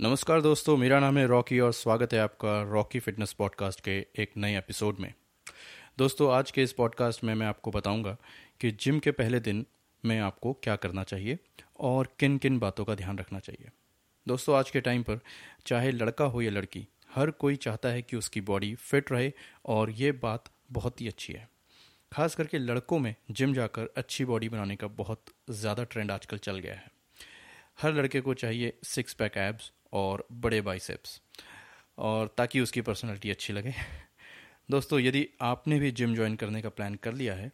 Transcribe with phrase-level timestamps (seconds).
[0.00, 4.36] नमस्कार दोस्तों, मेरा नाम है रॉकी और स्वागत है आपका रॉकी फिटनेस पॉडकास्ट के एक
[4.36, 5.12] नए एपिसोड में।
[5.98, 8.16] दोस्तों, आज के इस पॉडकास्ट में मैं आपको बताऊँगा
[8.60, 9.64] कि जिम के पहले दिन
[10.04, 11.38] में आपको क्या करना चाहिए
[11.80, 13.70] और किन किन बातों का ध्यान रखना चाहिए।
[14.26, 15.18] दोस्तों, आज के टाइम पर
[15.66, 19.32] चाहे लड़का हो या लड़की, हर कोई चाहता है कि उसकी बॉडी फिट रहे
[19.66, 21.48] और ये बात बहुत ही अच्छी है।
[22.12, 26.58] खास करके लड़कों में जिम जाकर अच्छी बॉडी बनाने का बहुत ज़्यादा ट्रेंड आजकल चल
[26.58, 26.90] गया है।
[27.82, 31.22] हर लड़के को चाहिए सिक्स पैक एब्स और बड़े बाइसेप्स।
[31.98, 33.74] और ताकि उसकी पर्सनैलिटी अच्छी लगे।
[34.70, 37.52] दोस्तों, यदि आपने भी जिम ज्वाइन करने का प्लान कर लिया है,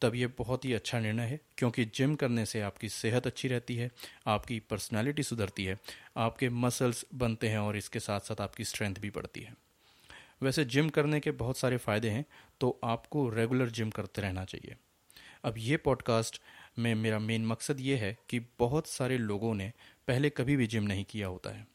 [0.00, 3.76] तब ये बहुत ही अच्छा निर्णय है, क्योंकि जिम करने से आपकी सेहत अच्छी रहती
[3.76, 3.90] है,
[4.26, 5.78] आपकी पर्सनैलिटी सुधरती है,
[6.16, 9.54] आपके मसल्स बनते हैं और इसके साथ साथ आपकी स्ट्रेंथ भी बढ़ती है।
[10.42, 12.24] वैसे जिम करने के बहुत सारे फ़ायदे हैं
[12.60, 14.76] तो आपको रेगुलर जिम करते रहना चाहिए।
[15.44, 16.42] अब ये पॉडकास्ट
[16.78, 19.72] में मेरा मेन मकसद ये है कि बहुत सारे लोगों ने
[20.08, 21.66] पहले कभी भी जिम नहीं किया होता है,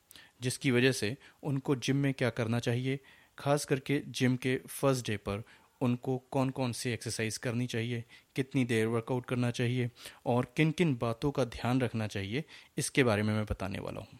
[0.41, 2.99] जिसकी वजह से उनको जिम में क्या करना चाहिए,
[3.37, 5.43] खास करके जिम के फ़र्स्ट डे पर
[5.81, 8.03] उनको कौन कौन सी एक्सरसाइज करनी चाहिए,
[8.35, 9.89] कितनी देर वर्कआउट करना चाहिए
[10.25, 12.43] और किन किन बातों का ध्यान रखना चाहिए,
[12.77, 14.19] इसके बारे में मैं बताने वाला हूँ।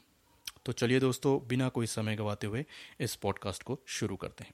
[0.66, 2.66] तो चलिए दोस्तों, बिना कोई समय गवाते हुए
[3.00, 4.54] इस पॉडकास्ट को शुरू करते हैं।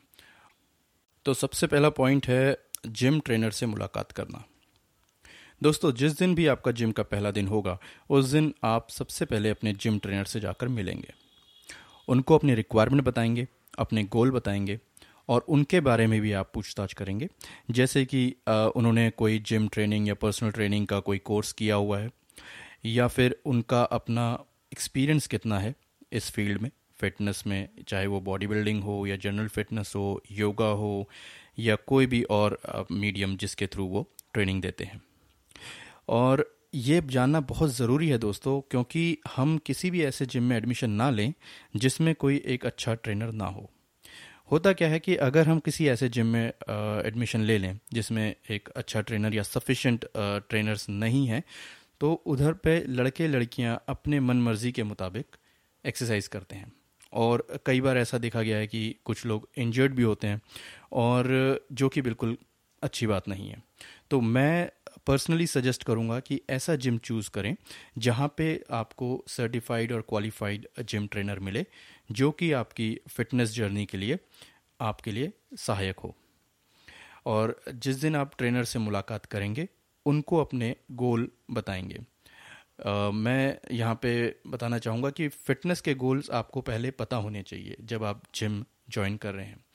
[1.25, 4.43] तो सबसे पहला पॉइंट है जिम ट्रेनर से मुलाकात करना।
[5.61, 7.77] दोस्तों, जिस दिन भी आपका जिम का पहला दिन होगा,
[8.09, 11.13] उस दिन आप सबसे पहले अपने जिम ट्रेनर से जाकर मिलेंगे।
[12.07, 13.47] उनको अपनी रिक्वायरमेंट बताएँगे,
[13.79, 14.79] अपने गोल बताएँगे
[15.29, 17.27] और उनके बारे में भी आप पूछताछ करेंगे।
[17.71, 22.09] जैसे कि उन्होंने कोई जिम ट्रेनिंग या पर्सनल ट्रेनिंग का कोई कोर्स किया हुआ है
[22.85, 24.31] या फिर उनका अपना
[24.71, 25.73] एक्सपीरियंस कितना है
[26.13, 30.69] इस फ़ील्ड में फिटनेस में, चाहे वो बॉडी बिल्डिंग हो या जनरल फिटनेस हो योगा
[30.75, 31.09] हो
[31.59, 35.01] या कोई भी और मीडियम जिसके थ्रू वो ट्रेनिंग देते हैं।
[36.09, 40.89] और ये जानना बहुत ज़रूरी है दोस्तों, क्योंकि हम किसी भी ऐसे जिम में एडमिशन
[40.91, 41.33] ना लें
[41.75, 43.69] जिसमें कोई एक अच्छा ट्रेनर ना हो।
[44.51, 48.69] होता क्या है कि अगर हम किसी ऐसे जिम में एडमिशन ले लें जिसमें एक
[48.69, 51.43] अच्छा ट्रेनर या सफिशेंट ट्रेनर्स नहीं हैं
[52.01, 55.35] तो उधर पे लड़के लड़कियाँ अपने मन मर्ज़ी के मुताबिक
[55.83, 56.71] एक्सरसाइज करते हैं।
[57.13, 60.41] और कई बार ऐसा देखा गया है कि कुछ लोग इंजर्ड भी होते हैं
[60.93, 62.37] और जो कि बिल्कुल
[62.81, 63.61] अच्छी बात नहीं है।
[64.11, 64.69] तो मैं
[65.09, 67.55] पर्सनली सजेस्ट करूँगा कि ऐसा जिम चूज़ करें,
[67.97, 71.65] जहाँ पे आपको सर्टिफाइड और क्वालिफाइड जिम ट्रेनर मिले,
[72.11, 74.19] जो कि आपकी फिटनेस जर्नी के लिए,
[74.81, 76.15] आपके लिए सहायक हो।
[77.25, 79.67] और जिस दिन आप ट्रेनर से मुलाकात करेंगे,
[80.05, 81.99] उनको अपने गोल बताएँगे।
[82.87, 88.03] मैं यहाँ पे बताना चाहूँगा कि फ़िटनेस के गोल्स आपको पहले पता होने चाहिए जब
[88.03, 89.65] आप जिम ज्वाइन कर रहे हैं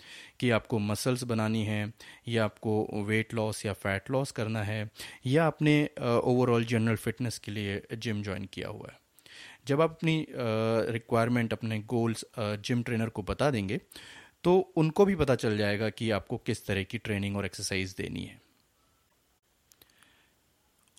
[0.40, 1.92] कि आपको मसल्स बनानी है
[2.28, 4.90] या आपको वेट लॉस या फैट लॉस करना है
[5.26, 8.98] या आपने ओवरऑल जनरल फिटनेस के लिए जिम ज्वाइन किया हुआ है।
[9.66, 13.80] जब आप अपनी रिक्वायरमेंट uh, अपने गोल्स जिम ट्रेनर को बता देंगे
[14.44, 18.24] तो उनको भी पता चल जाएगा कि आपको किस तरह की ट्रेनिंग और एक्सरसाइज देनी
[18.24, 18.40] है।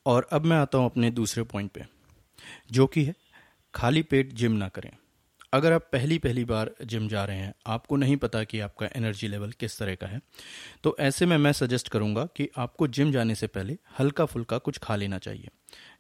[0.06, 1.95] और अब मैं आता हूँ अपने दूसरे पॉइंट पे।
[2.72, 3.16] जो कि है,
[3.74, 4.90] खाली पेट जिम ना करें।
[5.54, 9.28] अगर आप पहली पहली बार जिम जा रहे हैं, आपको नहीं पता कि आपका एनर्जी
[9.28, 10.20] लेवल किस तरह का है
[10.84, 14.78] तो ऐसे में मैं सजेस्ट करूँगा कि आपको जिम जाने से पहले हल्का फुल्का कुछ
[14.78, 15.50] खा लेना चाहिए,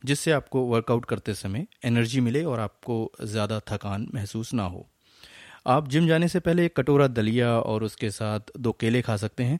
[0.05, 4.87] जिससे आपको वर्कआउट करते समय एनर्जी मिले और आपको ज़्यादा थकान महसूस ना हो।
[5.67, 9.43] आप जिम जाने से पहले एक कटोरा दलिया और उसके साथ दो केले खा सकते
[9.43, 9.59] हैं।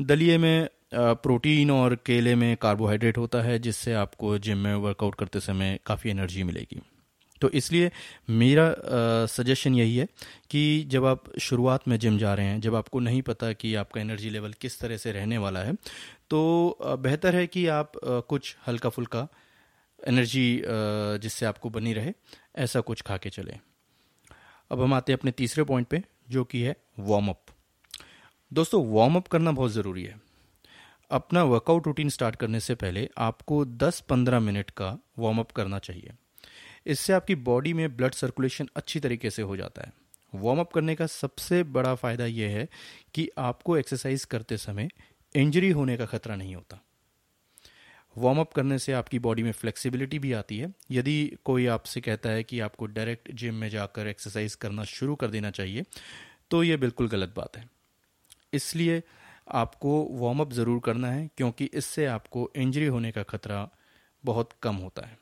[0.00, 5.40] दलिए में प्रोटीन और केले में कार्बोहाइड्रेट होता है, जिससे आपको जिम में वर्कआउट करते
[5.40, 6.80] समय काफ़ी एनर्जी मिलेगी।
[7.42, 7.90] तो इसलिए
[8.32, 8.74] मेरा
[9.28, 10.06] सजेशन यही है
[10.50, 14.00] कि जब आप शुरुआत में जिम जा रहे हैं, जब आपको नहीं पता कि आपका
[14.00, 15.74] एनर्जी लेवल किस तरह से रहने वाला है
[16.30, 17.92] तो बेहतर है कि आप
[18.28, 19.26] कुछ हल्का फुल्का
[19.98, 20.62] एनर्जी
[21.22, 22.12] जिससे आपको बनी रहे,
[22.56, 23.58] ऐसा कुछ खा के चलें।
[24.70, 27.40] अब हम आते हैं अपने तीसरे पॉइंट पे, जो कि है वार्म अप
[28.52, 30.20] दोस्तों वार्म अप करना बहुत ज़रूरी है।
[31.10, 36.12] अपना वर्कआउट रूटीन स्टार्ट करने से पहले आपको 10-15 मिनट का वार्म अप करना चाहिए।
[36.86, 39.92] इससे आपकी बॉडी में ब्लड सर्कुलेशन अच्छी तरीके से हो जाता है।
[40.34, 42.68] वार्म अप करने का सबसे बड़ा फ़ायदा यह है
[43.14, 44.88] कि आपको एक्सरसाइज करते समय
[45.34, 46.80] इंजरी होने का खतरा नहीं होता।
[48.16, 52.28] वार्म अप करने से आपकी बॉडी में फ्लेक्सिबिलिटी भी आती है। यदि कोई आपसे कहता
[52.28, 55.84] है कि आपको डायरेक्ट जिम में जाकर एक्सरसाइज करना शुरू कर देना चाहिए
[56.50, 57.68] तो ये बिल्कुल गलत बात है।
[58.52, 59.02] इसलिए
[59.46, 63.68] आपको वार्म अप ज़रूर करना है, क्योंकि इससे आपको इंजरी होने का खतरा
[64.24, 65.18] बहुत कम होता है।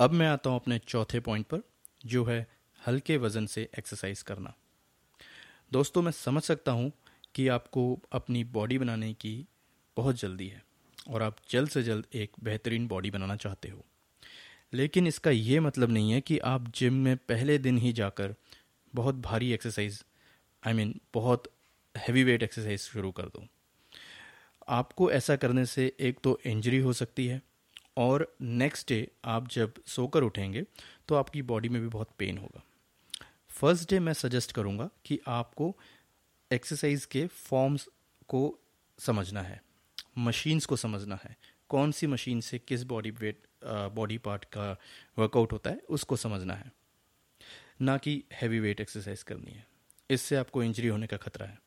[0.00, 1.62] अब मैं आता हूँ अपने चौथे पॉइंट पर,
[2.06, 2.46] जो है
[2.80, 4.54] हल्के वज़न से एक्सरसाइज करना।
[5.72, 6.90] दोस्तों, मैं समझ सकता हूँ
[7.34, 9.34] कि आपको अपनी बॉडी बनाने की
[9.96, 10.62] बहुत जल्दी है,
[11.10, 13.84] और आप जल्द से जल्द एक बेहतरीन बॉडी बनाना चाहते हो।
[14.72, 18.34] लेकिन इसका ये मतलब नहीं है कि आप जिम में पहले दिन ही जाकर
[18.92, 20.02] बहुत भारी एक्सरसाइज
[20.62, 21.52] आई मीन बहुत
[21.94, 23.46] हैवी वेट एक्सरसाइज शुरू कर दो।
[24.68, 27.40] आपको ऐसा करने से एक तो इंजरी हो सकती है,
[27.98, 30.64] और नेक्स्ट डे आप जब सोकर उठेंगे
[31.08, 32.62] तो आपकी बॉडी में भी बहुत पेन होगा।
[33.50, 35.74] फ़र्स्ट डे मैं सजेस्ट करूँगा कि आपको
[36.50, 37.88] एक्सरसाइज के फॉर्म्स
[38.28, 38.58] को
[38.98, 39.60] समझना है
[40.18, 41.36] मशीन्स को समझना है।
[41.70, 44.70] कौन सी मशीन से किस बॉडी वेट बॉडी पार्ट का
[45.18, 46.72] वर्कआउट होता है, उसको समझना है।
[47.80, 49.66] ना कि हैवी वेट एक्सरसाइज करनी है।
[50.12, 51.58] इससे आपको इंजरी होने का खतरा है।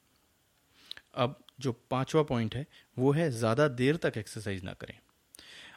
[1.16, 2.66] अब जो पांचवा पॉइंट है,
[2.98, 4.98] वो है ज़्यादा देर तक एक्सरसाइज ना करें।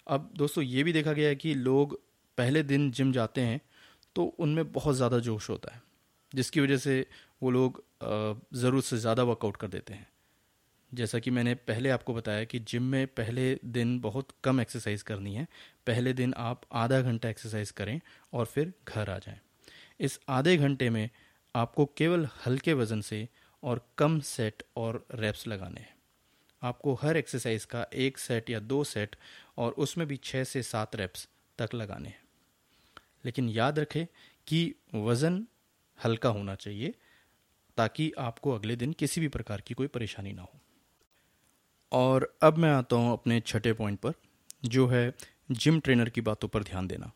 [0.09, 2.01] अब दोस्तों, ये भी देखा गया है कि लोग
[2.39, 3.61] पहले दिन जिम जाते हैं
[4.17, 5.81] तो उनमें बहुत ज़्यादा जोश होता है,
[6.33, 7.07] जिसकी वजह से
[7.43, 7.83] वो लोग
[8.55, 10.07] ज़रूरत से ज़्यादा वर्कआउट कर देते हैं।
[10.93, 15.35] जैसा कि मैंने पहले आपको बताया कि जिम में पहले दिन बहुत कम एक्सरसाइज करनी
[15.35, 15.47] है,
[15.87, 18.01] पहले दिन आप आधा घंटा एक्सरसाइज करें
[18.33, 19.41] और फिर घर आ जाएँ।
[20.01, 21.09] इस आधे घंटे में
[21.55, 23.29] आपको केवल हल्के वज़न से
[23.63, 25.97] और कम सेट और रैप्स लगाने हैं।
[26.63, 29.17] आपको हर एक्सरसाइज का एक सेट या दो सेट
[29.59, 31.29] और उसमें भी छः से सात रैप्स
[31.59, 32.23] तक लगाने हैं।
[33.25, 34.07] लेकिन याद रखें
[34.47, 35.47] कि वज़न
[36.05, 36.95] हल्का होना चाहिए
[37.77, 40.61] ताकि आपको अगले दिन किसी भी प्रकार की कोई परेशानी ना हो।
[41.93, 44.13] और अब मैं आता हूँ अपने छठे पॉइंट पर,
[44.65, 45.15] जो है
[45.51, 47.13] जिम ट्रेनर की बातों पर ध्यान देना।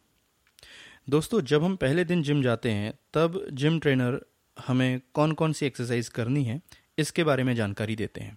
[1.08, 4.20] दोस्तों, जब हम पहले दिन जिम जाते हैं, तब जिम ट्रेनर
[4.56, 6.60] हमें कौन कौन सी एक्सरसाइज करनी है,
[6.99, 8.37] इसके बारे में जानकारी देते हैं।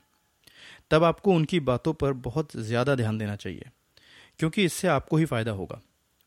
[0.92, 3.70] तब आपको उनकी बातों पर बहुत ज़्यादा ध्यान देना चाहिए,
[4.40, 5.80] क्योंकि इससे आपको ही फ़ायदा होगा।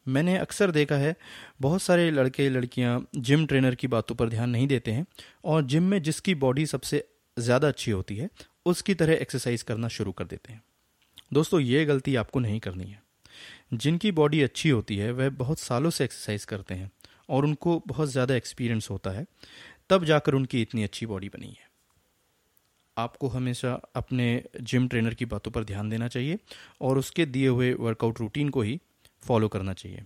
[0.07, 1.15] मैंने अक्सर देखा है,
[1.61, 5.07] बहुत सारे लड़के, लड़कियाँ जिम ट्रेनर की बातों पर ध्यान नहीं देते हैं,
[5.45, 7.05] और जिम में जिसकी बॉडी सबसे
[7.37, 8.31] ज़्यादा अच्छी होती है,
[8.67, 10.63] उसकी तरह एक्सरसाइज करना शुरू कर देते हैं।
[11.33, 13.03] दोस्तों, ये गलती आपको नहीं करनी है।
[13.75, 16.91] जिनकी बॉडी अच्छी होती है, वह बहुत सालों से एक्सरसाइज करते हैं
[17.29, 19.27] और उनको बहुत ज़्यादा एक्सपीरियंस होता है,
[19.91, 21.67] तब जाकर उनकी इतनी अच्छी बॉडी बनी है।
[22.97, 26.39] आपको हमेशा अपने जिम ट्रेनर की बातों पर ध्यान देना चाहिए
[26.81, 28.81] और उसके दिए हुए वर्कआउट रूटीन को ही
[29.23, 30.05] फॉलो करना चाहिए।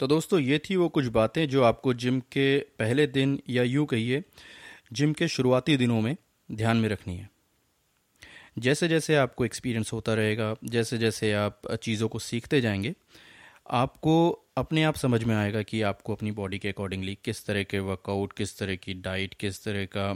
[0.00, 3.86] तो दोस्तों, ये थी वो कुछ बातें जो आपको जिम के पहले दिन या यूँ
[3.86, 4.22] कहिए
[4.92, 6.16] जिम के शुरुआती दिनों में
[6.48, 7.28] ध्यान में रखनी है।
[8.56, 12.94] जैसे जैसे आपको एक्सपीरियंस होता रहेगा जैसे जैसे आप चीज़ों को सीखते जाएँगे,
[13.70, 17.78] आपको अपने आप समझ में आएगा कि आपको अपनी बॉडी के अकॉर्डिंगली किस तरह के
[17.78, 20.10] वर्कआउट किस तरह की डाइट किस तरह का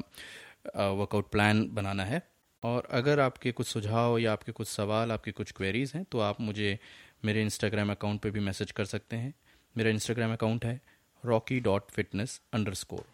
[0.93, 2.23] वर्कआउट प्लान बनाना है।
[2.63, 6.41] और अगर आपके कुछ सुझाव या आपके कुछ सवाल, आपकी कुछ क्वेरीज हैं तो आप
[6.41, 6.79] मुझे
[7.25, 9.35] मेरे इंस्टाग्राम अकाउंट पे भी मैसेज कर सकते हैं।
[9.77, 10.81] मेरा इंस्टाग्राम अकाउंट है
[11.25, 13.05] Rocky dot fitness underscore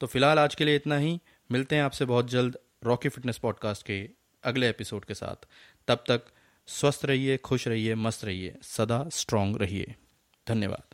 [0.00, 1.18] तो फ़िलहाल आज के लिए इतना ही।
[1.50, 4.02] मिलते हैं आपसे बहुत जल्द रॉकी फिटनेस पॉडकास्ट के
[4.44, 5.46] अगले एपिसोड के साथ।
[5.88, 6.22] तब तक
[6.66, 9.94] स्वस्थ रहिए, खुश रहिए, मस्त रहिए, सदा स्ट्रांग रहिए।
[10.48, 10.93] धन्यवाद।